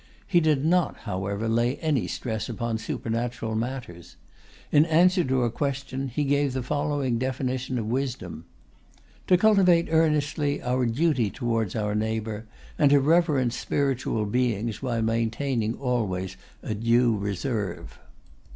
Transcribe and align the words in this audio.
He 0.25 0.39
did 0.39 0.65
not, 0.65 1.01
however, 1.01 1.47
lay 1.47 1.75
any 1.75 2.07
stress 2.07 2.49
upon 2.49 2.79
supernatural 2.79 3.53
matters. 3.53 4.15
In 4.71 4.83
answer 4.85 5.23
to 5.23 5.43
a 5.43 5.51
question, 5.51 6.07
he 6.07 6.23
gave 6.23 6.53
the 6.53 6.63
following 6.63 7.19
definition 7.19 7.77
of 7.77 7.85
wisdom: 7.85 8.45
"To 9.27 9.37
cultivate 9.37 9.89
earnestly 9.91 10.59
our 10.63 10.87
duty 10.87 11.29
towards 11.29 11.75
our 11.75 11.93
neighbour, 11.93 12.47
and 12.79 12.89
to 12.89 12.99
reverence 12.99 13.55
spiritual 13.55 14.25
beings 14.25 14.81
while 14.81 15.03
maintaining 15.03 15.75
always 15.75 16.35
a 16.63 16.73
due 16.73 17.15
reserve." 17.15 17.99